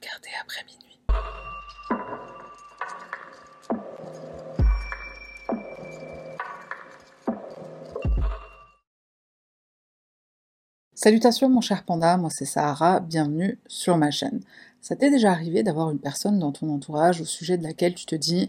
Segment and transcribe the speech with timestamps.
[0.00, 0.98] regarder après minuit.
[10.94, 14.40] Salutations mon cher panda, moi c'est Sahara, bienvenue sur ma chaîne.
[14.80, 18.06] Ça t'est déjà arrivé d'avoir une personne dans ton entourage au sujet de laquelle tu
[18.06, 18.48] te dis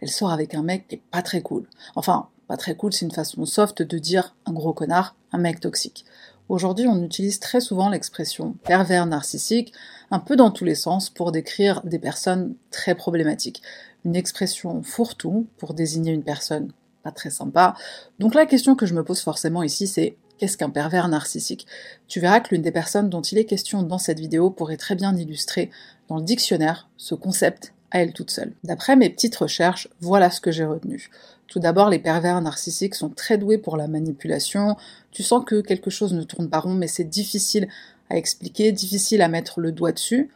[0.00, 1.68] elle sort avec un mec qui est pas très cool.
[1.94, 5.60] Enfin, pas très cool, c'est une façon soft de dire un gros connard, un mec
[5.60, 6.06] toxique.
[6.50, 9.72] Aujourd'hui, on utilise très souvent l'expression pervers narcissique,
[10.10, 13.62] un peu dans tous les sens, pour décrire des personnes très problématiques.
[14.04, 16.72] Une expression fourre-tout pour désigner une personne
[17.04, 17.74] pas très sympa.
[18.18, 21.68] Donc la question que je me pose forcément ici, c'est qu'est-ce qu'un pervers narcissique?
[22.08, 24.96] Tu verras que l'une des personnes dont il est question dans cette vidéo pourrait très
[24.96, 25.70] bien illustrer
[26.08, 28.52] dans le dictionnaire ce concept elle toute seule.
[28.64, 31.10] D'après mes petites recherches, voilà ce que j'ai retenu.
[31.48, 34.76] Tout d'abord, les pervers narcissiques sont très doués pour la manipulation.
[35.10, 37.68] Tu sens que quelque chose ne tourne pas rond, mais c'est difficile
[38.08, 40.30] à expliquer, difficile à mettre le doigt dessus.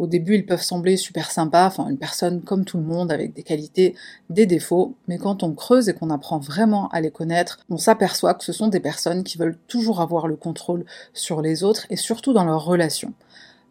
[0.00, 3.34] Au début, ils peuvent sembler super sympas, enfin une personne comme tout le monde avec
[3.34, 3.94] des qualités,
[4.30, 8.32] des défauts, mais quand on creuse et qu'on apprend vraiment à les connaître, on s'aperçoit
[8.32, 11.96] que ce sont des personnes qui veulent toujours avoir le contrôle sur les autres et
[11.96, 13.12] surtout dans leurs relations.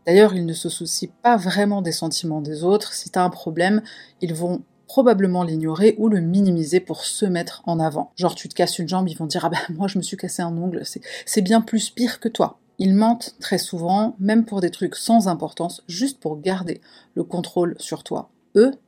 [0.09, 2.93] D'ailleurs, ils ne se soucient pas vraiment des sentiments des autres.
[2.93, 3.83] Si tu un problème,
[4.21, 8.11] ils vont probablement l'ignorer ou le minimiser pour se mettre en avant.
[8.15, 10.17] Genre tu te casses une jambe, ils vont dire ah ben moi je me suis
[10.17, 10.81] cassé un ongle,
[11.27, 12.57] c'est bien plus pire que toi.
[12.80, 16.81] Ils mentent très souvent, même pour des trucs sans importance, juste pour garder
[17.13, 18.31] le contrôle sur toi.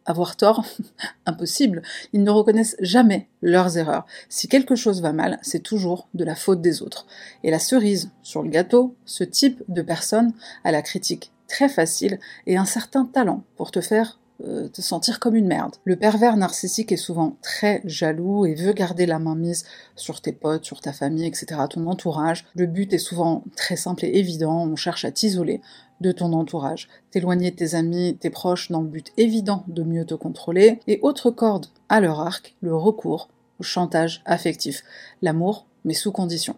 [0.05, 0.65] Avoir tort,
[1.25, 1.81] impossible.
[2.13, 4.05] Ils ne reconnaissent jamais leurs erreurs.
[4.29, 7.05] Si quelque chose va mal, c'est toujours de la faute des autres.
[7.43, 10.33] Et la cerise sur le gâteau, ce type de personne
[10.63, 15.19] a la critique très facile et un certain talent pour te faire euh, te sentir
[15.19, 15.75] comme une merde.
[15.83, 20.31] Le pervers narcissique est souvent très jaloux et veut garder la main mise sur tes
[20.31, 22.45] potes, sur ta famille, etc., ton entourage.
[22.55, 25.61] Le but est souvent très simple et évident, on cherche à t'isoler
[26.01, 30.15] de ton entourage, t'éloigner tes amis, tes proches dans le but évident de mieux te
[30.15, 34.83] contrôler, et autre corde à leur arc, le recours au chantage affectif.
[35.21, 36.55] L'amour, mais sous condition.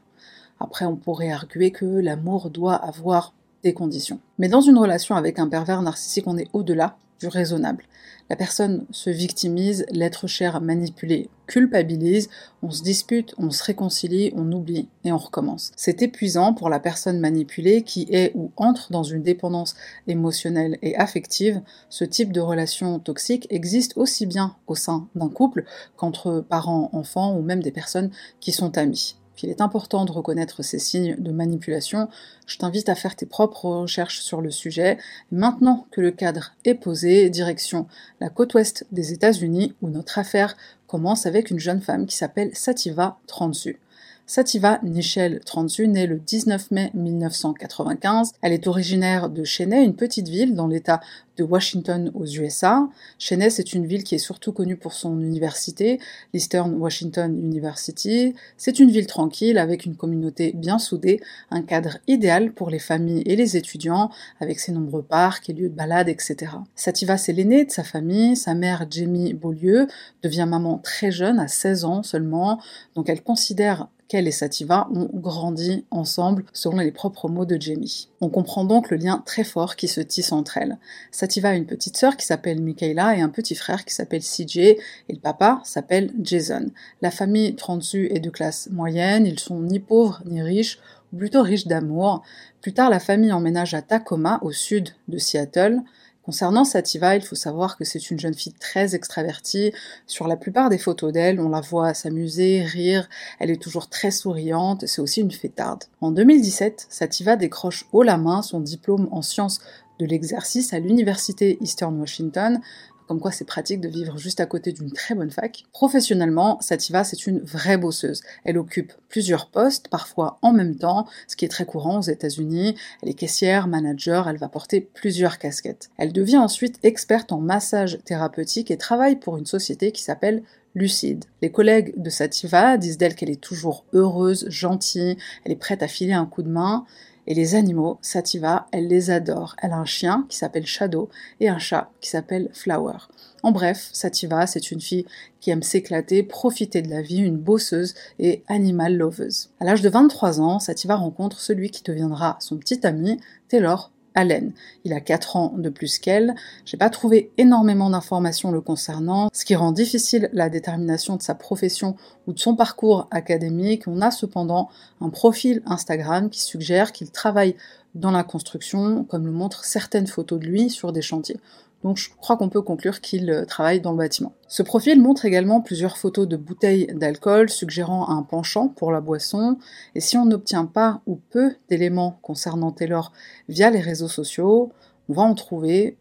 [0.60, 4.20] Après, on pourrait arguer que l'amour doit avoir des conditions.
[4.40, 7.86] Mais dans une relation avec un pervers narcissique, on est au-delà raisonnable.
[8.30, 12.30] La personne se victimise, l'être cher manipulé culpabilise,
[12.62, 15.72] on se dispute, on se réconcilie, on oublie et on recommence.
[15.76, 19.76] C'est épuisant pour la personne manipulée qui est ou entre dans une dépendance
[20.08, 21.62] émotionnelle et affective.
[21.90, 25.66] Ce type de relation toxique existe aussi bien au sein d'un couple
[25.98, 30.64] qu'entre parents, enfants ou même des personnes qui sont amis qu'il est important de reconnaître
[30.64, 32.10] ces signes de manipulation,
[32.46, 34.98] je t'invite à faire tes propres recherches sur le sujet.
[35.32, 37.88] Maintenant que le cadre est posé, direction
[38.20, 40.56] la côte ouest des États-Unis, où notre affaire
[40.88, 43.80] commence avec une jeune femme qui s'appelle Sativa Transu.
[44.26, 48.32] Sativa Nichelle Transu naît le 19 mai 1995.
[48.42, 51.02] Elle est originaire de Cheney, une petite ville dans l'État
[51.36, 52.88] de Washington aux USA.
[53.20, 56.00] Cheney, c'est une ville qui est surtout connue pour son université,
[56.34, 58.34] l'Eastern Washington University.
[58.56, 61.20] C'est une ville tranquille avec une communauté bien soudée,
[61.52, 65.70] un cadre idéal pour les familles et les étudiants, avec ses nombreux parcs et lieux
[65.70, 66.54] de balade, etc.
[66.76, 68.38] Sativa, c'est l'aînée de sa famille.
[68.38, 69.88] Sa mère, Jamie Beaulieu,
[70.22, 72.62] devient maman très jeune, à 16 ans seulement,
[72.96, 78.10] donc elle considère et Sativa ont grandi ensemble selon les propres mots de Jamie.
[78.22, 80.78] On comprend donc le lien très fort qui se tisse entre elles.
[81.12, 84.58] Sativa a une petite sœur qui s'appelle Michaela et un petit frère qui s'appelle CJ
[84.58, 84.80] et
[85.10, 86.70] le papa s'appelle Jason.
[87.02, 90.80] La famille Transu est de classe moyenne, ils sont ni pauvres ni riches,
[91.12, 92.22] ou plutôt riches d'amour.
[92.62, 95.82] Plus tard, la famille emménage à Tacoma, au sud de Seattle.
[96.24, 99.74] Concernant Sativa, il faut savoir que c'est une jeune fille très extravertie.
[100.08, 104.10] Sur la plupart des photos d'elle, on la voit s'amuser, rire, elle est toujours très
[104.10, 105.84] souriante, c'est aussi une fêtarde.
[106.00, 109.60] En 2017, Sativa décroche haut la main son diplôme en sciences
[110.00, 112.62] de l'exercice à l'université Eastern Washington
[113.08, 115.64] comme quoi c'est pratique de vivre juste à côté d'une très bonne fac.
[115.72, 118.22] Professionnellement, Sativa, c'est une vraie bosseuse.
[118.44, 122.76] Elle occupe plusieurs postes, parfois en même temps, ce qui est très courant aux États-Unis.
[123.02, 125.90] Elle est caissière, manager, elle va porter plusieurs casquettes.
[125.98, 130.44] Elle devient ensuite experte en massage thérapeutique et travaille pour une société qui s'appelle
[130.76, 131.26] lucide.
[131.42, 135.88] Les collègues de Sativa disent d'elle qu'elle est toujours heureuse, gentille, elle est prête à
[135.88, 136.86] filer un coup de main,
[137.28, 139.56] et les animaux, Sativa, elle les adore.
[139.62, 141.10] Elle a un chien qui s'appelle Shadow
[141.40, 142.98] et un chat qui s'appelle Flower.
[143.44, 145.06] En bref, Sativa, c'est une fille
[145.40, 149.50] qui aime s'éclater, profiter de la vie, une bosseuse et animal loveuse.
[149.60, 154.54] À l'âge de 23 ans, Sativa rencontre celui qui deviendra son petit ami, Taylor Allen.
[154.84, 156.36] Il a 4 ans de plus qu'elle.
[156.66, 161.36] J'ai pas trouvé énormément d'informations le concernant, ce qui rend difficile la détermination de sa
[161.36, 161.96] profession
[162.28, 163.88] ou de son parcours académique.
[163.88, 164.70] On a cependant
[165.02, 167.56] un profil Instagram qui suggère qu'il travaille
[167.96, 171.40] dans la construction, comme le montrent certaines photos de lui sur des chantiers.
[171.84, 174.34] Donc je crois qu'on peut conclure qu'il euh, travaille dans le bâtiment.
[174.48, 179.58] Ce profil montre également plusieurs photos de bouteilles d'alcool suggérant un penchant pour la boisson,
[179.96, 183.12] et si on n'obtient pas ou peu d'éléments concernant Taylor
[183.50, 184.72] via les réseaux sociaux,
[185.10, 185.98] on va en trouver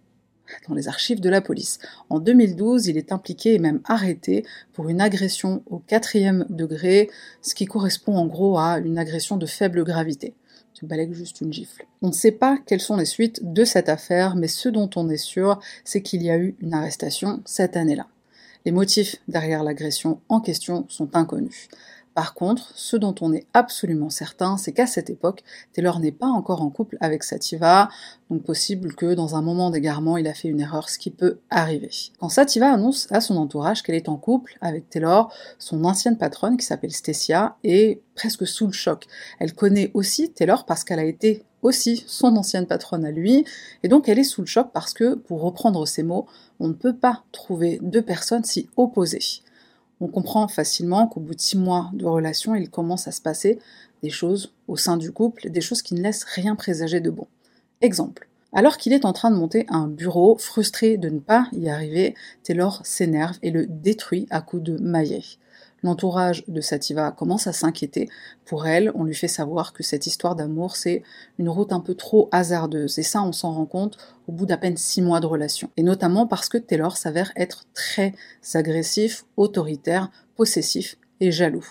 [0.69, 1.79] dans les archives de la police.
[2.11, 7.55] En 2012, il est impliqué et même arrêté pour une agression au quatrième degré, ce
[7.55, 10.35] qui correspond en gros à une agression de faible gravité
[11.13, 11.87] juste une gifle.
[12.03, 15.09] On ne sait pas quelles sont les suites de cette affaire, mais ce dont on
[15.09, 18.07] est sûr, c'est qu'il y a eu une arrestation cette année-là.
[18.65, 21.69] Les motifs derrière l'agression en question sont inconnus.
[22.15, 25.43] Par contre, ce dont on est absolument certain, c'est qu'à cette époque,
[25.73, 27.89] Taylor n'est pas encore en couple avec Sativa,
[28.31, 31.39] donc possible que dans un moment d'égarement, il a fait une erreur, ce qui peut
[31.49, 31.91] arriver.
[32.21, 36.59] Quand Sativa annonce à son entourage qu'elle est en couple avec Taylor, son ancienne patronne,
[36.59, 39.07] qui s'appelle Stacia, est presque sous le choc.
[39.39, 43.45] Elle connaît aussi Taylor parce qu'elle a été aussi son ancienne patronne à lui,
[43.83, 46.27] et donc elle est sous le choc parce que, pour reprendre ses mots,
[46.61, 49.43] on ne peut pas trouver deux personnes si opposées
[50.03, 53.61] on comprend facilement qu'au bout de six mois de relation, il commence à se passer
[54.03, 57.29] des choses au sein du couple, des choses qui ne laissent rien présager de bon.
[57.81, 58.29] Exemple.
[58.53, 62.15] Alors qu'il est en train de monter un bureau, frustré de ne pas y arriver,
[62.43, 65.23] Taylor s'énerve et le détruit à coups de maillet.
[65.83, 68.09] L'entourage de Sativa commence à s'inquiéter.
[68.45, 71.03] Pour elle, on lui fait savoir que cette histoire d'amour, c'est
[71.39, 72.99] une route un peu trop hasardeuse.
[72.99, 75.71] Et ça, on s'en rend compte au bout d'à peine six mois de relation.
[75.77, 78.15] Et notamment parce que Taylor s'avère être très
[78.55, 81.67] agressif, autoritaire, possessif et jaloux.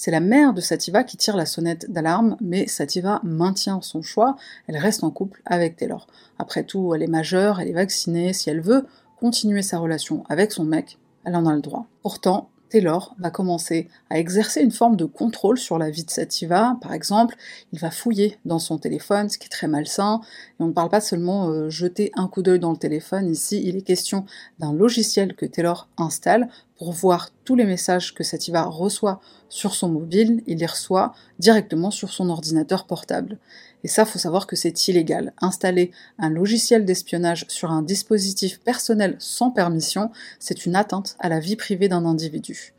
[0.00, 4.36] C'est la mère de Sativa qui tire la sonnette d'alarme, mais Sativa maintient son choix,
[4.68, 6.06] elle reste en couple avec Taylor.
[6.38, 8.86] Après tout, elle est majeure, elle est vaccinée, si elle veut
[9.18, 11.88] continuer sa relation avec son mec, elle en a le droit.
[12.04, 16.76] Pourtant, Taylor va commencer à exercer une forme de contrôle sur la vie de Sativa.
[16.80, 17.34] Par exemple,
[17.72, 20.20] il va fouiller dans son téléphone, ce qui est très malsain.
[20.60, 23.28] Et on ne parle pas seulement euh, jeter un coup d'œil dans le téléphone.
[23.28, 24.26] Ici, il est question
[24.58, 26.48] d'un logiciel que Taylor installe
[26.78, 30.42] pour voir tous les messages que Sativa reçoit sur son mobile.
[30.46, 33.38] Il les reçoit directement sur son ordinateur portable.
[33.84, 35.32] Et ça, faut savoir que c'est illégal.
[35.40, 41.40] Installer un logiciel d'espionnage sur un dispositif personnel sans permission, c'est une atteinte à la
[41.40, 42.74] vie privée d'un individu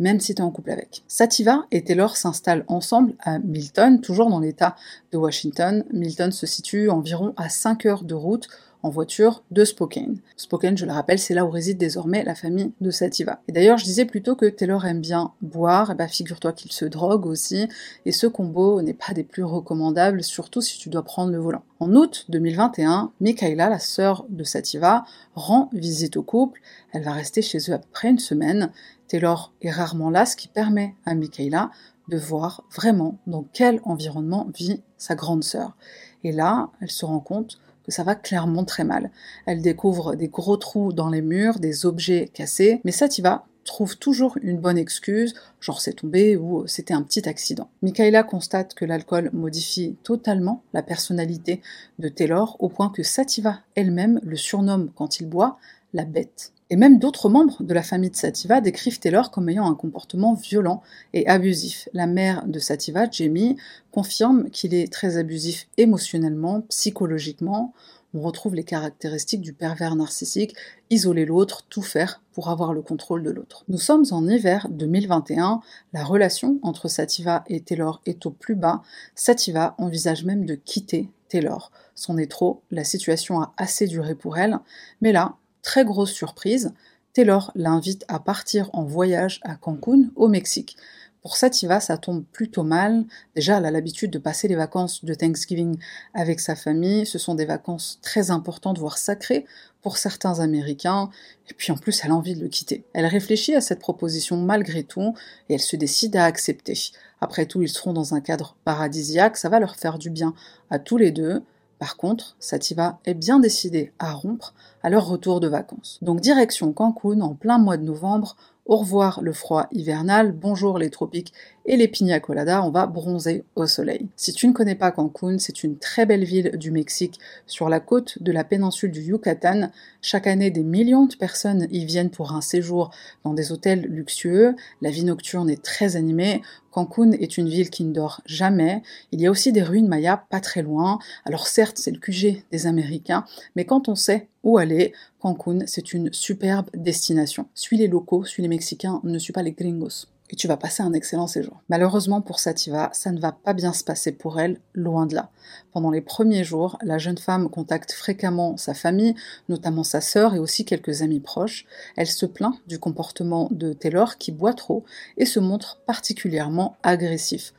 [0.00, 1.04] même si tu es en couple avec.
[1.06, 4.74] Sativa et Taylor s'installent ensemble à Milton, toujours dans l'état
[5.12, 5.84] de Washington.
[5.92, 8.48] Milton se situe environ à 5 heures de route
[8.82, 10.18] en voiture de Spokane.
[10.36, 13.40] Spokane, je le rappelle, c'est là où réside désormais la famille de Sativa.
[13.48, 16.84] Et d'ailleurs, je disais plutôt que Taylor aime bien boire, et bah figure-toi qu'il se
[16.84, 17.68] drogue aussi,
[18.06, 21.62] et ce combo n'est pas des plus recommandables, surtout si tu dois prendre le volant.
[21.78, 25.04] En août 2021, Michaela, la sœur de Sativa,
[25.34, 26.60] rend visite au couple.
[26.92, 28.70] Elle va rester chez eux à peu une semaine.
[29.08, 31.70] Taylor est rarement là, ce qui permet à Michaela
[32.08, 35.76] de voir vraiment dans quel environnement vit sa grande sœur.
[36.24, 37.58] Et là, elle se rend compte
[37.90, 39.10] ça va clairement très mal.
[39.46, 44.36] Elle découvre des gros trous dans les murs, des objets cassés, mais Sativa trouve toujours
[44.42, 47.68] une bonne excuse, genre c'est tombé ou c'était un petit accident.
[47.82, 51.60] Michaela constate que l'alcool modifie totalement la personnalité
[51.98, 55.58] de Taylor au point que Sativa elle-même le surnomme quand il boit
[55.92, 56.52] la bête.
[56.72, 60.34] Et même d'autres membres de la famille de Sativa décrivent Taylor comme ayant un comportement
[60.34, 60.82] violent
[61.12, 61.88] et abusif.
[61.92, 63.56] La mère de Sativa, Jamie,
[63.90, 67.74] confirme qu'il est très abusif émotionnellement, psychologiquement.
[68.14, 70.54] On retrouve les caractéristiques du pervers narcissique,
[70.90, 73.64] isoler l'autre, tout faire pour avoir le contrôle de l'autre.
[73.68, 75.60] Nous sommes en hiver 2021,
[75.92, 78.82] la relation entre Sativa et Taylor est au plus bas.
[79.16, 81.72] Sativa envisage même de quitter Taylor.
[81.96, 84.58] C'en est trop, la situation a assez duré pour elle,
[85.00, 86.72] mais là, Très grosse surprise,
[87.12, 90.76] Taylor l'invite à partir en voyage à Cancun, au Mexique.
[91.22, 93.04] Pour Sativa, ça tombe plutôt mal.
[93.34, 95.76] Déjà, elle a l'habitude de passer les vacances de Thanksgiving
[96.14, 97.04] avec sa famille.
[97.04, 99.44] Ce sont des vacances très importantes, voire sacrées
[99.82, 101.10] pour certains Américains.
[101.50, 102.84] Et puis en plus, elle a envie de le quitter.
[102.94, 105.14] Elle réfléchit à cette proposition malgré tout
[105.50, 106.78] et elle se décide à accepter.
[107.20, 109.36] Après tout, ils seront dans un cadre paradisiaque.
[109.36, 110.34] Ça va leur faire du bien
[110.70, 111.42] à tous les deux.
[111.80, 115.98] Par contre, Sativa est bien décidée à rompre à leur retour de vacances.
[116.02, 120.90] Donc direction Cancun en plein mois de novembre, au revoir le froid hivernal, bonjour les
[120.90, 121.32] tropiques
[121.70, 124.08] et les pina coladas, on va bronzer au soleil.
[124.16, 127.78] Si tu ne connais pas Cancun, c'est une très belle ville du Mexique sur la
[127.78, 129.70] côte de la péninsule du Yucatan.
[130.02, 132.90] Chaque année, des millions de personnes y viennent pour un séjour
[133.22, 134.56] dans des hôtels luxueux.
[134.82, 136.42] La vie nocturne est très animée.
[136.72, 138.82] Cancun est une ville qui ne dort jamais.
[139.12, 140.98] Il y a aussi des ruines mayas pas très loin.
[141.24, 143.24] Alors certes, c'est le QG des Américains,
[143.54, 147.46] mais quand on sait où aller, Cancun, c'est une superbe destination.
[147.54, 150.82] Suis les locaux, suis les Mexicains, ne suis pas les gringos et tu vas passer
[150.82, 151.60] un excellent séjour.
[151.68, 155.30] Malheureusement pour Sativa, ça ne va pas bien se passer pour elle, loin de là.
[155.72, 159.14] Pendant les premiers jours, la jeune femme contacte fréquemment sa famille,
[159.48, 161.66] notamment sa sœur et aussi quelques amis proches.
[161.96, 164.84] Elle se plaint du comportement de Taylor qui boit trop
[165.16, 167.52] et se montre particulièrement agressif.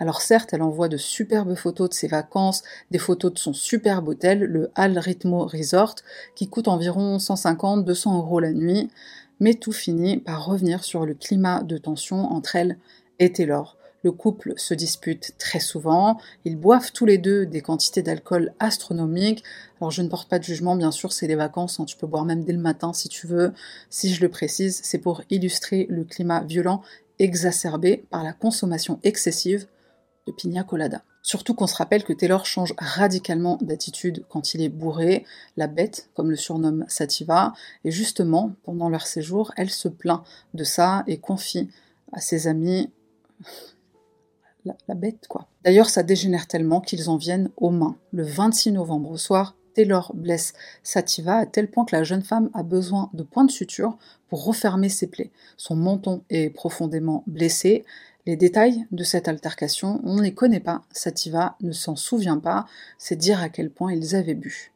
[0.00, 4.08] Alors certes, elle envoie de superbes photos de ses vacances, des photos de son superbe
[4.08, 5.96] hôtel, le Al Ritmo Resort,
[6.36, 8.90] qui coûte environ 150-200 euros la nuit,
[9.40, 12.78] mais tout finit par revenir sur le climat de tension entre elle
[13.18, 13.76] et Taylor.
[14.04, 19.42] Le couple se dispute très souvent, ils boivent tous les deux des quantités d'alcool astronomiques.
[19.80, 21.84] Alors je ne porte pas de jugement, bien sûr, c'est les vacances, hein.
[21.84, 23.52] tu peux boire même dès le matin si tu veux.
[23.90, 26.82] Si je le précise, c'est pour illustrer le climat violent
[27.18, 29.66] exacerbé par la consommation excessive
[30.26, 31.02] de pina colada.
[31.28, 35.26] Surtout qu'on se rappelle que Taylor change radicalement d'attitude quand il est bourré,
[35.58, 37.52] la bête, comme le surnomme Sativa,
[37.84, 40.22] et justement, pendant leur séjour, elle se plaint
[40.54, 41.68] de ça et confie
[42.12, 42.90] à ses amis
[44.64, 45.48] la, bête, quoi.
[45.64, 47.98] D'ailleurs, ça dégénère tellement qu'ils en viennent aux mains.
[48.10, 52.48] Le 26 novembre au soir, Taylor blesse Sativa à tel point que la jeune femme
[52.54, 53.98] a besoin de points de suture
[54.30, 55.30] pour refermer ses plaies.
[55.58, 57.84] Son menton est profondément blessé,
[58.28, 62.66] les détails de cette altercation, on ne les connaît pas, Sativa ne s'en souvient pas,
[62.98, 64.70] c'est dire à quel point ils avaient bu.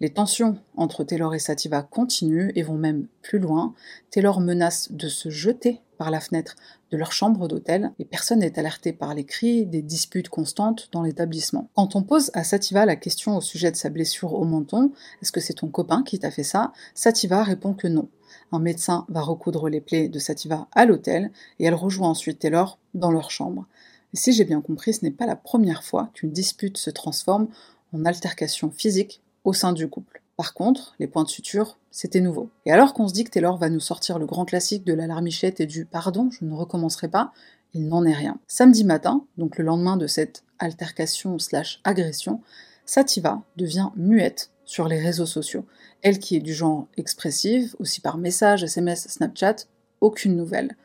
[0.00, 3.74] Les tensions entre Taylor et Sativa continuent et vont même plus loin.
[4.10, 6.56] Taylor menace de se jeter par la fenêtre
[6.90, 11.02] de leur chambre d'hôtel et personne n'est alerté par les cris des disputes constantes dans
[11.02, 11.68] l'établissement.
[11.74, 15.32] Quand on pose à Sativa la question au sujet de sa blessure au menton, est-ce
[15.32, 16.72] que c'est ton copain qui t'a fait ça?
[16.94, 18.08] Sativa répond que non.
[18.52, 22.78] Un médecin va recoudre les plaies de Sativa à l'hôtel et elle rejoint ensuite Taylor
[22.94, 23.66] dans leur chambre.
[24.14, 27.48] Et si j'ai bien compris, ce n'est pas la première fois qu'une dispute se transforme
[27.92, 30.22] en altercation physique au sein du couple.
[30.36, 32.50] Par contre, les points de suture, c'était nouveau.
[32.66, 35.60] Et alors qu'on se dit que Taylor va nous sortir le grand classique de l'alarmichette
[35.60, 37.32] et du pardon, je ne recommencerai pas,
[37.72, 38.38] il n'en est rien.
[38.46, 42.42] Samedi matin, donc le lendemain de cette altercation slash agression,
[42.84, 45.64] Sativa devient muette sur les réseaux sociaux.
[46.02, 49.56] Elle qui est du genre expressive, aussi par message, SMS, Snapchat,
[50.02, 50.76] aucune nouvelle.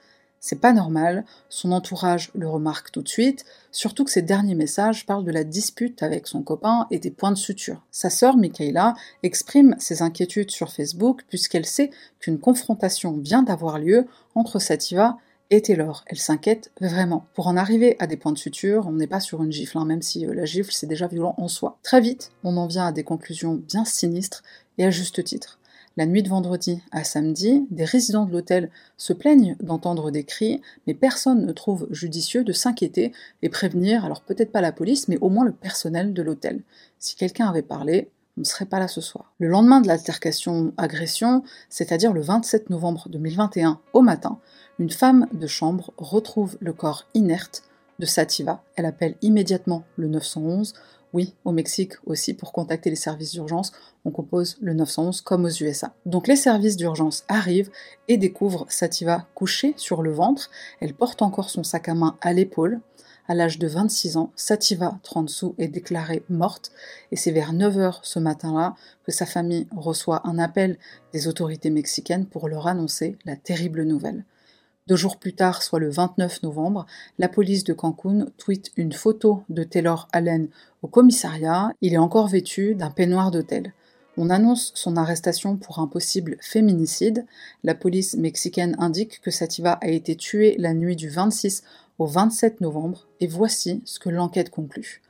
[0.43, 5.05] C'est pas normal, son entourage le remarque tout de suite, surtout que ses derniers messages
[5.05, 7.85] parlent de la dispute avec son copain et des points de suture.
[7.91, 14.07] Sa sœur, Michaela, exprime ses inquiétudes sur Facebook puisqu'elle sait qu'une confrontation vient d'avoir lieu
[14.33, 15.17] entre Sativa
[15.51, 16.03] et Taylor.
[16.07, 17.25] Elle s'inquiète vraiment.
[17.35, 19.85] Pour en arriver à des points de suture, on n'est pas sur une gifle, hein,
[19.85, 21.77] même si euh, la gifle c'est déjà violent en soi.
[21.83, 24.43] Très vite, on en vient à des conclusions bien sinistres
[24.77, 25.59] et à juste titre.
[25.97, 30.61] La nuit de vendredi à samedi, des résidents de l'hôtel se plaignent d'entendre des cris,
[30.87, 35.17] mais personne ne trouve judicieux de s'inquiéter et prévenir, alors peut-être pas la police, mais
[35.19, 36.63] au moins le personnel de l'hôtel.
[36.97, 39.33] Si quelqu'un avait parlé, on ne serait pas là ce soir.
[39.39, 44.39] Le lendemain de l'altercation-agression, c'est-à-dire le 27 novembre 2021 au matin,
[44.81, 47.61] une femme de chambre retrouve le corps inerte
[47.99, 48.63] de Sativa.
[48.75, 50.73] Elle appelle immédiatement le 911
[51.13, 53.73] oui, au Mexique aussi, pour contacter les services d'urgence,
[54.05, 55.93] on compose le 911 comme aux USA.
[56.05, 57.69] Donc les services d'urgence arrivent
[58.07, 60.49] et découvrent Sativa couchée sur le ventre.
[60.79, 62.79] Elle porte encore son sac à main à l'épaule.
[63.27, 66.71] À l'âge de 26 ans, Sativa sous est déclarée morte
[67.11, 70.77] et c'est vers 9h ce matin-là que sa famille reçoit un appel
[71.11, 74.23] des autorités mexicaines pour leur annoncer la terrible nouvelle.
[74.87, 76.87] Deux jours plus tard, soit le 29 novembre,
[77.19, 80.47] la police de Cancun tweet une photo de Taylor Allen
[80.81, 81.71] au commissariat.
[81.81, 83.73] Il est encore vêtu d'un peignoir d'hôtel.
[84.17, 87.27] On annonce son arrestation pour un possible féminicide.
[87.63, 91.63] La police mexicaine indique que Sativa a été tuée la nuit du 26
[91.99, 95.01] au 27 novembre, et voici ce que l'enquête conclut.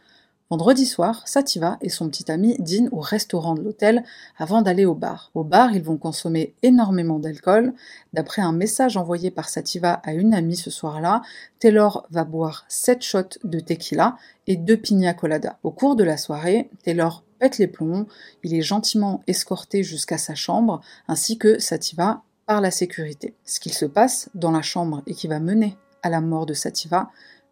[0.51, 4.03] Vendredi soir, Sativa et son petit ami dînent au restaurant de l'hôtel
[4.37, 5.31] avant d'aller au bar.
[5.33, 7.73] Au bar, ils vont consommer énormément d'alcool.
[8.11, 11.21] D'après un message envoyé par Sativa à une amie ce soir-là,
[11.59, 15.57] Taylor va boire 7 shots de tequila et 2 pina colada.
[15.63, 18.05] Au cours de la soirée, Taylor pète les plombs,
[18.43, 23.35] il est gentiment escorté jusqu'à sa chambre, ainsi que Sativa par la sécurité.
[23.45, 26.53] Ce qu'il se passe dans la chambre et qui va mener à la mort de
[26.53, 27.09] Sativa,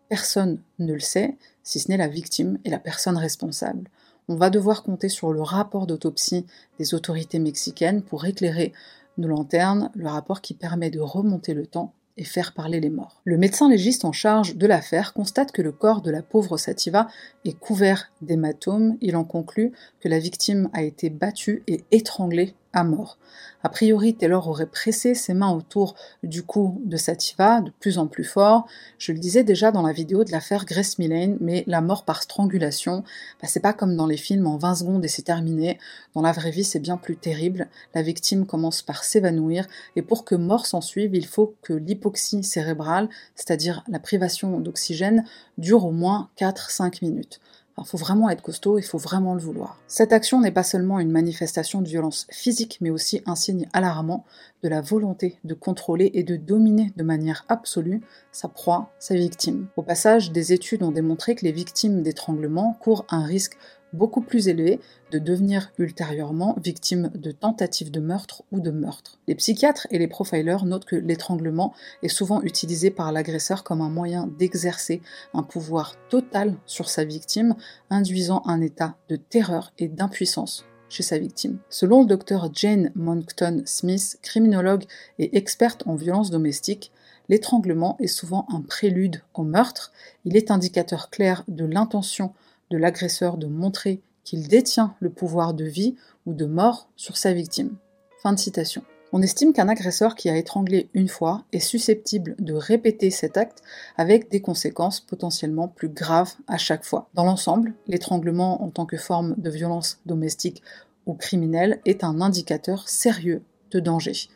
[0.10, 3.90] personne ne le sait, si ce n'est la victime et la personne responsable.
[4.28, 6.46] On va devoir compter sur le rapport d'autopsie
[6.78, 8.74] des autorités mexicaines pour éclairer
[9.18, 13.22] nos lanternes, le rapport qui permet de remonter le temps et faire parler les morts.
[13.24, 17.08] Le médecin légiste en charge de l'affaire constate que le corps de la pauvre Sativa
[17.46, 18.98] est couvert d'hématomes.
[19.00, 23.18] Il en conclut que la victime a été battue et étranglée à mort.
[23.64, 28.08] A priori, Taylor aurait pressé ses mains autour du cou de Sativa de plus en
[28.08, 28.66] plus fort.
[28.98, 32.24] Je le disais déjà dans la vidéo de l'affaire Grace Millane, mais la mort par
[32.24, 33.04] strangulation,
[33.42, 35.78] bah, c'est pas comme dans les films en 20 secondes et c'est terminé.
[36.14, 37.68] Dans la vraie vie, c'est bien plus terrible.
[37.94, 42.44] La victime commence par s'évanouir et pour que mort s'en suive, il faut que l'hypoxie
[42.44, 45.26] cérébrale, c'est-à-dire la privation d'oxygène,
[45.58, 47.42] dure au moins 4-5 minutes.
[47.86, 49.78] Il faut vraiment être costaud, il faut vraiment le vouloir.
[49.88, 54.26] Cette action n'est pas seulement une manifestation de violence physique, mais aussi un signe alarmant
[54.64, 59.68] de la volonté de contrôler et de dominer de manière absolue sa proie, sa victime.
[59.78, 63.58] Au passage, des études ont démontré que les victimes d'étranglement courent un risque
[63.94, 64.80] beaucoup plus élevé
[65.12, 69.20] de devenir ultérieurement victime de tentatives de meurtre ou de meurtre.
[69.28, 73.90] Les psychiatres et les profilers notent que l'étranglement est souvent utilisé par l'agresseur comme un
[73.90, 75.02] moyen d'exercer
[75.34, 77.56] un pouvoir total sur sa victime,
[77.90, 81.60] induisant un état de terreur et d'impuissance chez sa victime.
[81.70, 84.86] Selon le docteur Jane Moncton Smith, criminologue
[85.20, 86.92] et experte en violence domestique,
[87.30, 89.92] l'étranglement est souvent un prélude au meurtre,
[90.26, 92.34] il est indicateur clair de l'intention
[92.70, 95.96] de l'agresseur de montrer qu'il détient le pouvoir de vie
[96.26, 97.76] ou de mort sur sa victime.
[98.22, 98.84] Fin de citation.
[99.12, 103.64] On estime qu'un agresseur qui a étranglé une fois est susceptible de répéter cet acte
[103.98, 107.10] avec des conséquences potentiellement plus graves à chaque fois.
[107.16, 110.62] Dans l'ensemble, l'étranglement en tant que forme de violence domestique
[111.08, 114.30] ou criminelle est un indicateur sérieux de danger.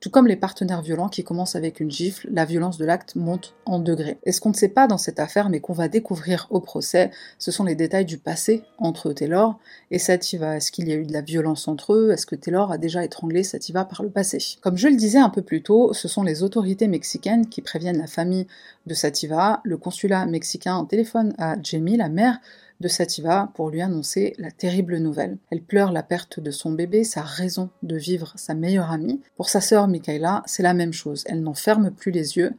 [0.00, 3.54] Tout comme les partenaires violents qui commencent avec une gifle, la violence de l'acte monte
[3.66, 4.18] en degrés.
[4.22, 7.10] Et ce qu'on ne sait pas dans cette affaire, mais qu'on va découvrir au procès,
[7.38, 9.58] ce sont les détails du passé entre Taylor
[9.90, 10.56] et Sativa.
[10.56, 12.12] Est-ce qu'il y a eu de la violence entre eux?
[12.12, 14.38] Est-ce que Taylor a déjà étranglé Sativa par le passé?
[14.60, 17.98] Comme je le disais un peu plus tôt, ce sont les autorités mexicaines qui préviennent
[17.98, 18.46] la famille
[18.86, 19.60] de Sativa.
[19.64, 22.38] Le consulat mexicain téléphone à Jamie, la mère
[22.80, 25.38] de Sativa pour lui annoncer la terrible nouvelle.
[25.50, 29.20] Elle pleure la perte de son bébé, sa raison de vivre, sa meilleure amie.
[29.36, 31.24] Pour sa sœur Michaela, c'est la même chose.
[31.26, 32.54] Elle n'en ferme plus les yeux.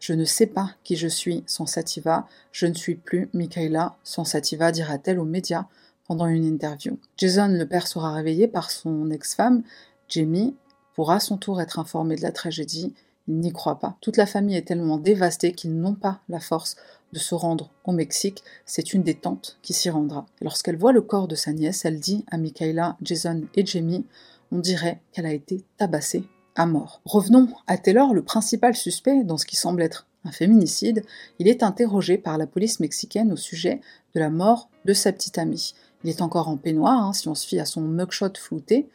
[0.00, 2.26] Je ne sais pas qui je suis sans Sativa.
[2.52, 5.66] Je ne suis plus Michaela sans Sativa, dira-t-elle aux médias
[6.08, 6.98] pendant une interview.
[7.16, 9.62] Jason, le père, sera réveillé par son ex-femme,
[10.08, 10.56] Jamie,
[10.94, 12.94] pour à son tour être informé de la tragédie.
[13.28, 13.96] Il n'y croit pas.
[14.00, 16.74] Toute la famille est tellement dévastée qu'ils n'ont pas la force
[17.12, 20.26] de se rendre au Mexique, c'est une des tantes qui s'y rendra.
[20.40, 24.06] Lorsqu'elle voit le corps de sa nièce, elle dit à Michaela, Jason et Jamie,
[24.52, 26.24] on dirait qu'elle a été tabassée
[26.56, 27.00] à mort.
[27.04, 31.04] Revenons à Taylor, le principal suspect dans ce qui semble être un féminicide.
[31.38, 33.80] Il est interrogé par la police mexicaine au sujet
[34.14, 35.74] de la mort de sa petite amie.
[36.04, 38.88] Il est encore en peignoir, hein, si on se fie à son mugshot flouté.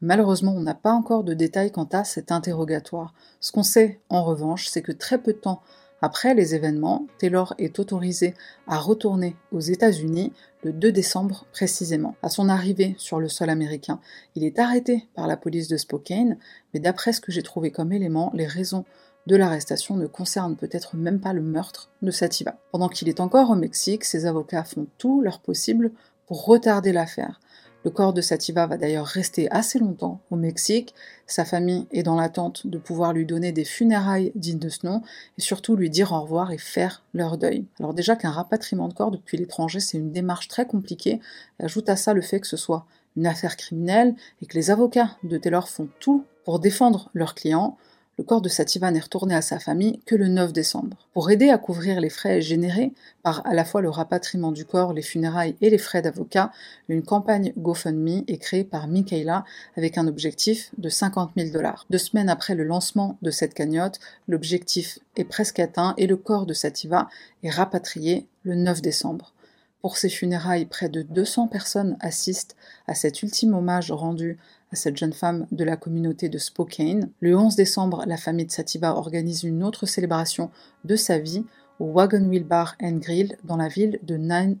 [0.00, 3.14] Malheureusement, on n'a pas encore de détails quant à cet interrogatoire.
[3.40, 5.60] Ce qu'on sait, en revanche, c'est que très peu de temps
[6.00, 8.34] après les événements, Taylor est autorisé
[8.66, 10.32] à retourner aux États-Unis
[10.62, 12.14] le 2 décembre précisément.
[12.22, 14.00] À son arrivée sur le sol américain,
[14.36, 16.36] il est arrêté par la police de Spokane,
[16.72, 18.84] mais d'après ce que j'ai trouvé comme élément, les raisons
[19.26, 22.58] de l'arrestation ne concernent peut-être même pas le meurtre de Sativa.
[22.70, 25.90] Pendant qu'il est encore au Mexique, ses avocats font tout leur possible
[26.26, 27.40] pour retarder l'affaire.
[27.84, 30.94] Le corps de Sativa va d'ailleurs rester assez longtemps au Mexique.
[31.26, 35.02] Sa famille est dans l'attente de pouvoir lui donner des funérailles dignes de ce nom
[35.38, 37.66] et surtout lui dire au revoir et faire leur deuil.
[37.78, 41.20] Alors déjà qu'un rapatriement de corps depuis l'étranger, c'est une démarche très compliquée.
[41.60, 42.84] ajoute à ça le fait que ce soit
[43.16, 47.76] une affaire criminelle et que les avocats de Taylor font tout pour défendre leurs clients.
[48.18, 50.96] Le corps de Sativa n'est retourné à sa famille que le 9 décembre.
[51.12, 54.92] Pour aider à couvrir les frais générés par à la fois le rapatriement du corps,
[54.92, 56.50] les funérailles et les frais d'avocat,
[56.88, 59.44] une campagne GoFundMe est créée par Michaela
[59.76, 61.86] avec un objectif de 50 000 dollars.
[61.90, 66.46] Deux semaines après le lancement de cette cagnotte, l'objectif est presque atteint et le corps
[66.46, 67.08] de Sativa
[67.44, 69.32] est rapatrié le 9 décembre.
[69.80, 72.56] Pour ces funérailles, près de 200 personnes assistent
[72.88, 74.38] à cet ultime hommage rendu
[74.72, 77.10] à cette jeune femme de la communauté de Spokane.
[77.20, 80.50] Le 11 décembre, la famille de Sativa organise une autre célébration
[80.84, 81.44] de sa vie
[81.78, 84.58] au Wagon Wheel Bar Grill dans la ville de Nine...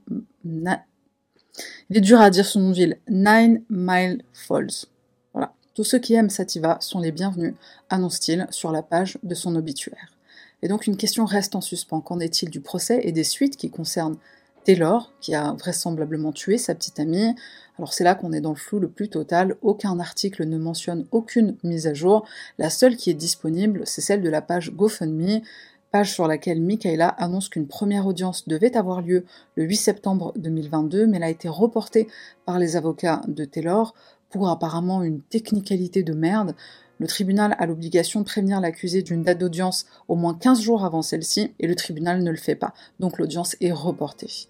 [1.90, 2.98] Il est dur à dire son nom de ville.
[3.08, 4.86] Nine Mile Falls.
[5.32, 5.52] Voilà.
[5.74, 7.54] Tous ceux qui aiment Sativa sont les bienvenus,
[7.90, 10.12] annonce-t-il sur la page de son obituaire.
[10.62, 12.00] Et donc une question reste en suspens.
[12.00, 14.18] Qu'en est-il du procès et des suites qui concernent
[14.64, 17.34] Taylor, qui a vraisemblablement tué sa petite amie.
[17.78, 21.06] Alors c'est là qu'on est dans le flou le plus total, aucun article ne mentionne
[21.12, 22.26] aucune mise à jour,
[22.58, 25.42] la seule qui est disponible, c'est celle de la page GoFundMe,
[25.92, 31.06] page sur laquelle Michaela annonce qu'une première audience devait avoir lieu le 8 septembre 2022,
[31.06, 32.08] mais elle a été reportée
[32.44, 33.94] par les avocats de Taylor
[34.30, 36.54] pour apparemment une technicalité de merde.
[36.98, 41.02] Le tribunal a l'obligation de prévenir l'accusé d'une date d'audience au moins 15 jours avant
[41.02, 44.48] celle-ci, et le tribunal ne le fait pas, donc l'audience est reportée.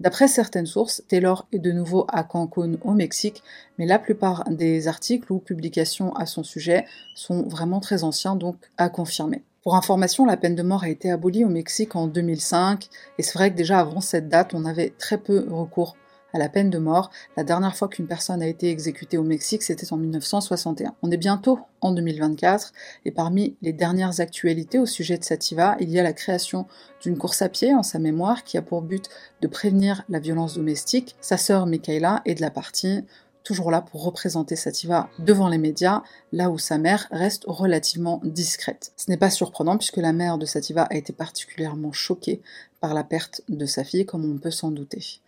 [0.00, 3.42] D'après certaines sources, Taylor est de nouveau à Cancun au Mexique,
[3.78, 6.84] mais la plupart des articles ou publications à son sujet
[7.16, 9.42] sont vraiment très anciens, donc à confirmer.
[9.64, 13.34] Pour information, la peine de mort a été abolie au Mexique en 2005, et c'est
[13.34, 15.96] vrai que déjà avant cette date, on avait très peu recours
[16.32, 17.10] à la peine de mort.
[17.36, 20.94] La dernière fois qu'une personne a été exécutée au Mexique, c'était en 1961.
[21.02, 22.72] On est bientôt en 2024,
[23.04, 26.66] et parmi les dernières actualités au sujet de Sativa, il y a la création
[27.02, 29.08] d'une course à pied en sa mémoire qui a pour but
[29.40, 31.16] de prévenir la violence domestique.
[31.20, 33.04] Sa sœur Michaela est de la partie
[33.48, 38.92] toujours là pour représenter Sativa devant les médias, là où sa mère reste relativement discrète.
[38.96, 42.42] Ce n'est pas surprenant puisque la mère de Sativa a été particulièrement choquée
[42.80, 45.20] par la perte de sa fille, comme on peut s'en douter.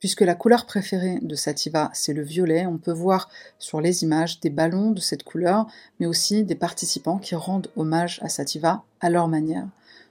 [0.00, 4.38] Puisque la couleur préférée de Sativa, c'est le violet, on peut voir sur les images
[4.38, 5.66] des ballons de cette couleur,
[5.98, 9.66] mais aussi des participants qui rendent hommage à Sativa à leur manière.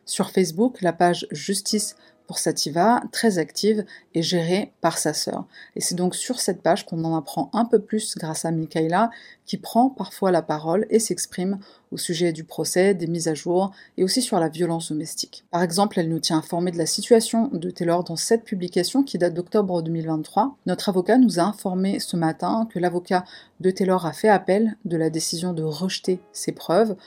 [0.06, 1.96] Sur Facebook, la page Justice
[2.28, 5.46] pour Sativa, très active et gérée par sa sœur.
[5.76, 9.10] Et c'est donc sur cette page qu'on en apprend un peu plus grâce à Michaela,
[9.46, 11.58] qui prend parfois la parole et s'exprime
[11.92, 15.46] au sujet du procès, des mises à jour et aussi sur la violence domestique.
[15.52, 19.18] Par exemple, elle nous tient informés de la situation de Taylor dans cette publication qui
[19.18, 20.58] date d'octobre 2023.
[20.66, 23.24] Notre avocat nous a informé ce matin que l'avocat
[23.62, 26.98] de Taylor a fait appel de la décision de rejeter ses preuves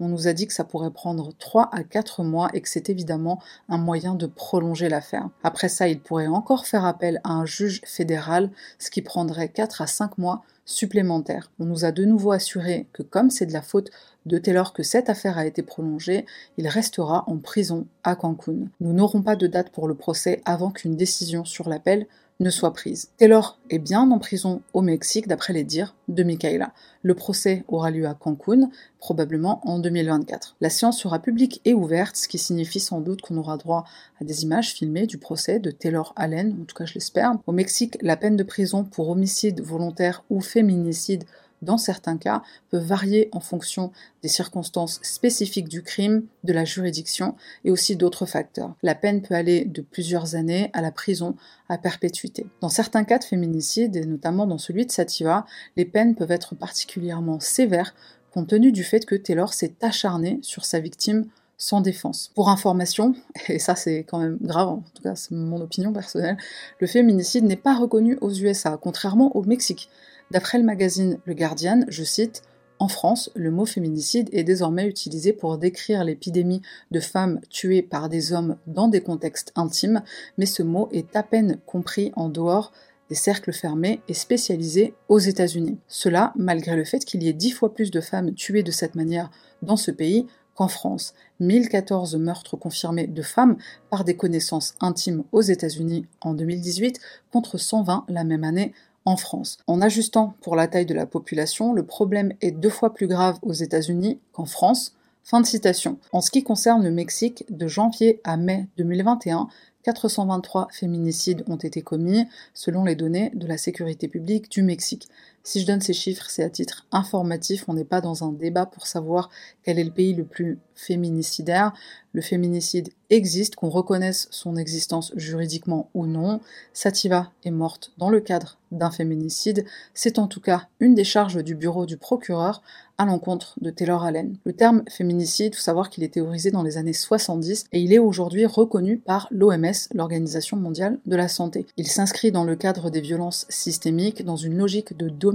[0.00, 2.88] on nous a dit que ça pourrait prendre 3 à 4 mois et que c'est
[2.90, 5.28] évidemment un moyen de prolonger l'affaire.
[5.44, 9.82] Après ça, il pourrait encore faire appel à un juge fédéral, ce qui prendrait 4
[9.82, 11.50] à 5 mois supplémentaires.
[11.58, 13.90] On nous a de nouveau assuré que comme c'est de la faute
[14.26, 18.68] de Taylor que cette affaire a été prolongée, il restera en prison à Cancun.
[18.80, 22.06] Nous n'aurons pas de date pour le procès avant qu'une décision sur l'appel
[22.48, 23.10] soit prise.
[23.18, 26.72] Taylor est bien en prison au Mexique d'après les dires de Michaela.
[27.02, 30.56] Le procès aura lieu à Cancun, probablement en 2024.
[30.62, 33.84] La séance sera publique et ouverte, ce qui signifie sans doute qu'on aura droit
[34.20, 37.34] à des images filmées du procès de Taylor Allen, en tout cas je l'espère.
[37.46, 41.24] Au Mexique, la peine de prison pour homicide volontaire ou féminicide
[41.62, 43.92] dans certains cas, peuvent varier en fonction
[44.22, 48.74] des circonstances spécifiques du crime, de la juridiction et aussi d'autres facteurs.
[48.82, 51.36] La peine peut aller de plusieurs années à la prison
[51.68, 52.46] à perpétuité.
[52.60, 55.46] Dans certains cas de féminicide, et notamment dans celui de Sativa,
[55.76, 57.94] les peines peuvent être particulièrement sévères
[58.32, 62.30] compte tenu du fait que Taylor s'est acharné sur sa victime sans défense.
[62.34, 63.14] Pour information,
[63.48, 66.38] et ça c'est quand même grave, en tout cas c'est mon opinion personnelle,
[66.78, 69.90] le féminicide n'est pas reconnu aux USA, contrairement au Mexique.
[70.30, 72.42] D'après le magazine Le Guardian, je cite,
[72.78, 78.08] en France, le mot féminicide est désormais utilisé pour décrire l'épidémie de femmes tuées par
[78.08, 80.02] des hommes dans des contextes intimes,
[80.38, 82.72] mais ce mot est à peine compris en dehors
[83.10, 85.78] des cercles fermés et spécialisés aux États-Unis.
[85.88, 88.94] Cela malgré le fait qu'il y ait dix fois plus de femmes tuées de cette
[88.94, 89.30] manière
[89.62, 91.12] dans ce pays qu'en France.
[91.40, 93.56] 1014 meurtres confirmés de femmes
[93.90, 97.00] par des connaissances intimes aux États-Unis en 2018
[97.32, 98.72] contre 120 la même année
[99.04, 99.58] en France.
[99.66, 103.38] En ajustant pour la taille de la population, le problème est deux fois plus grave
[103.42, 104.94] aux États-Unis qu'en France.
[105.22, 105.98] Fin de citation.
[106.12, 109.48] En ce qui concerne le Mexique, de janvier à mai 2021,
[109.82, 115.08] 423 féminicides ont été commis selon les données de la sécurité publique du Mexique.
[115.42, 118.66] Si je donne ces chiffres, c'est à titre informatif, on n'est pas dans un débat
[118.66, 119.30] pour savoir
[119.62, 121.72] quel est le pays le plus féminicidaire.
[122.12, 126.40] Le féminicide existe, qu'on reconnaisse son existence juridiquement ou non.
[126.72, 129.64] Sativa est morte dans le cadre d'un féminicide.
[129.94, 132.62] C'est en tout cas une des charges du bureau du procureur
[132.98, 134.36] à l'encontre de Taylor Allen.
[134.44, 137.92] Le terme féminicide, il faut savoir qu'il est théorisé dans les années 70 et il
[137.92, 141.66] est aujourd'hui reconnu par l'OMS, l'Organisation mondiale de la santé.
[141.76, 145.29] Il s'inscrit dans le cadre des violences systémiques, dans une logique de domination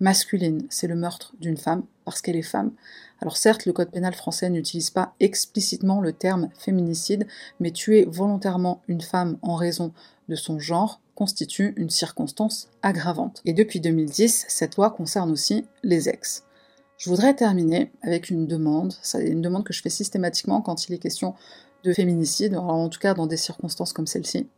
[0.00, 0.66] masculine.
[0.70, 2.72] C'est le meurtre d'une femme parce qu'elle est femme.
[3.20, 7.26] Alors certes, le Code pénal français n'utilise pas explicitement le terme féminicide,
[7.60, 9.92] mais tuer volontairement une femme en raison
[10.28, 13.40] de son genre constitue une circonstance aggravante.
[13.44, 16.44] Et depuis 2010, cette loi concerne aussi les ex.
[16.96, 20.94] Je voudrais terminer avec une demande, c'est une demande que je fais systématiquement quand il
[20.94, 21.34] est question
[21.82, 24.48] de féminicide, en tout cas dans des circonstances comme celle-ci.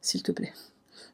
[0.00, 0.52] S'il te plaît,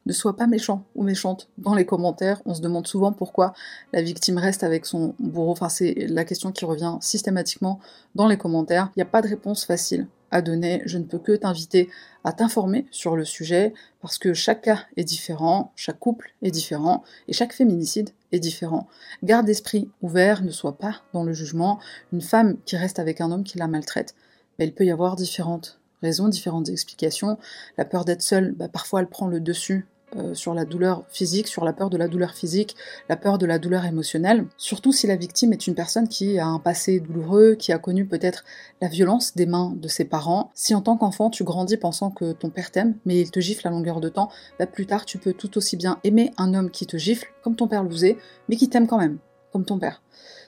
[0.07, 2.41] ne sois pas méchant ou méchante dans les commentaires.
[2.47, 3.53] On se demande souvent pourquoi
[3.93, 5.51] la victime reste avec son bourreau.
[5.51, 7.81] Enfin, c'est la question qui revient systématiquement
[8.15, 8.91] dans les commentaires.
[8.97, 10.83] Il n'y a pas de réponse facile à donner.
[10.87, 11.89] Je ne peux que t'inviter
[12.25, 17.05] à t'informer sur le sujet parce que chaque cas est différent, chaque couple est différent
[17.29, 18.89] et chaque féminicide est différent.
[19.23, 21.79] Garde l'esprit ouvert, ne sois pas dans le jugement.
[22.13, 24.15] Une femme qui reste avec un homme qui la maltraite,
[24.59, 27.39] il peut y avoir différentes raisons, différentes explications.
[27.79, 31.49] La peur d'être seule, bah, parfois elle prend le dessus euh, sur la douleur physique,
[31.49, 32.77] sur la peur de la douleur physique,
[33.09, 36.47] la peur de la douleur émotionnelle, surtout si la victime est une personne qui a
[36.47, 38.45] un passé douloureux, qui a connu peut-être
[38.81, 40.53] la violence des mains de ses parents.
[40.55, 43.67] Si en tant qu'enfant tu grandis pensant que ton père t'aime, mais il te gifle
[43.67, 46.71] à longueur de temps, bah plus tard tu peux tout aussi bien aimer un homme
[46.71, 48.17] qui te gifle, comme ton père le faisait,
[48.49, 49.19] mais qui t'aime quand même,
[49.53, 50.03] comme ton père.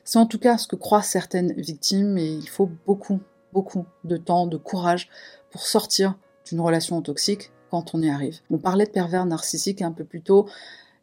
[0.04, 3.18] C'est en tout cas ce que croient certaines victimes et il faut beaucoup,
[3.52, 5.08] beaucoup de temps, de courage
[5.50, 6.14] pour sortir
[6.46, 8.38] d'une relation toxique quand on y arrive.
[8.50, 10.46] On parlait de pervers narcissique un peu plus tôt.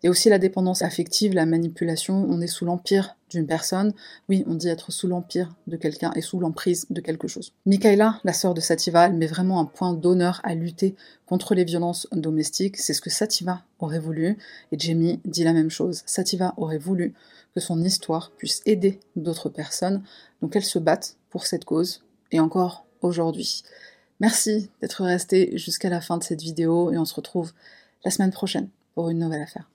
[0.06, 2.28] A aussi la dépendance affective, la manipulation.
[2.30, 3.94] On est sous l'empire d'une personne.
[4.30, 7.54] Oui, on dit être sous l'empire de quelqu'un et sous l'emprise de quelque chose.
[7.66, 11.64] Michaela, la sœur de Sativa, elle met vraiment un point d'honneur à lutter contre les
[11.64, 12.78] violences domestiques.
[12.78, 14.38] C'est ce que Sativa aurait voulu.
[14.72, 16.04] Et Jamie dit la même chose.
[16.06, 17.16] Sativa aurait voulu
[17.56, 20.04] que son histoire puisse aider d'autres personnes.
[20.42, 22.04] Donc elle se battent pour cette cause.
[22.32, 23.64] Et encore aujourd'hui.
[24.20, 27.52] Merci d'être resté jusqu'à la fin de cette vidéo et on se retrouve
[28.04, 29.70] la semaine prochaine pour une nouvelle affaire.